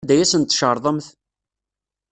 [0.03, 1.07] Anda ay asen-tcerḍemt?